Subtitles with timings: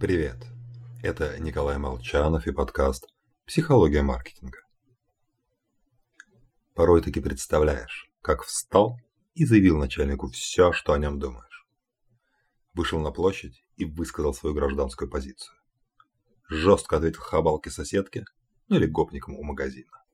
[0.00, 0.46] Привет!
[1.02, 3.08] Это Николай Молчанов и подкаст
[3.46, 4.58] «Психология маркетинга».
[6.76, 9.00] Порой таки представляешь, как встал
[9.34, 11.66] и заявил начальнику все, что о нем думаешь.
[12.74, 15.56] Вышел на площадь и высказал свою гражданскую позицию.
[16.48, 18.24] Жестко ответил хабалке соседке,
[18.68, 20.04] ну или гопникам у магазина.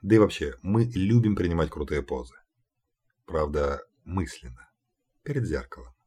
[0.00, 2.36] Да и вообще, мы любим принимать крутые позы.
[3.26, 4.70] Правда, мысленно,
[5.22, 5.97] перед зеркалом.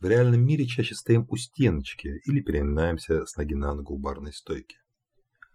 [0.00, 4.32] В реальном мире чаще стоим у стеночки или переминаемся с ноги на ногу у барной
[4.32, 4.78] стойки.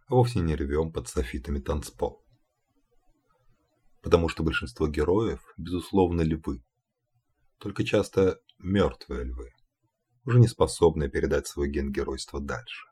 [0.07, 2.23] А вовсе не рвем под софитами танцпол.
[4.03, 6.63] Потому что большинство героев, безусловно, львы.
[7.57, 9.49] Только часто мертвые львы,
[10.25, 12.85] уже не способные передать свой ген геройства дальше.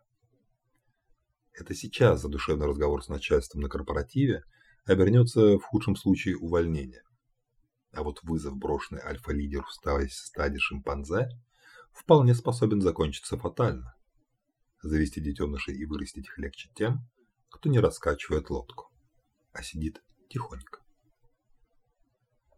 [1.53, 4.43] Это сейчас задушевный разговор с начальством на корпоративе
[4.85, 7.03] обернется в худшем случае увольнением.
[7.93, 11.29] А вот вызов, брошенный альфа-лидеру в стадии шимпанзе,
[11.93, 13.95] вполне способен закончиться фатально.
[14.81, 17.07] Завести детенышей и вырастить их легче тем,
[17.49, 18.91] кто не раскачивает лодку,
[19.53, 20.83] а сидит тихонько.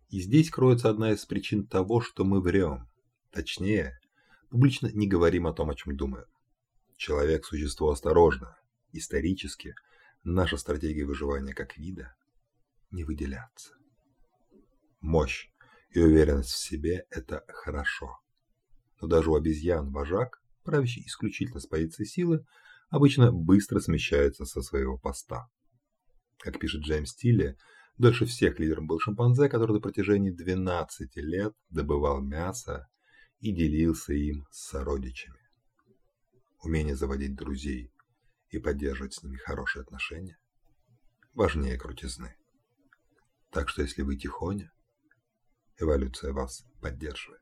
[0.09, 2.89] И здесь кроется одна из причин того, что мы врем.
[3.31, 3.99] Точнее,
[4.49, 6.27] публично не говорим о том, о чем думаем.
[6.95, 8.57] Человек– существо осторожное.
[8.93, 9.75] Исторически
[10.23, 12.15] наша стратегия выживания как вида–
[12.91, 13.73] не выделяться.
[15.01, 15.49] Мощь
[15.89, 18.17] и уверенность в себе– это хорошо.
[19.01, 22.45] Но даже у обезьян вожак, правящий исключительно с позиции силы,
[22.89, 25.47] обычно быстро смещается со своего поста.
[26.39, 27.57] Как пишет Джеймс Тилли,
[27.97, 32.87] дольше всех лидером был шимпанзе, который на протяжении 12 лет добывал мясо
[33.39, 35.39] и делился им с сородичами.
[36.61, 37.91] Умение заводить друзей
[38.49, 40.37] и поддерживать с ними хорошие отношения
[41.35, 42.35] важнее крутизны.
[43.51, 44.71] Так что если вы тихоня,
[45.77, 47.41] Эволюция вас поддерживает.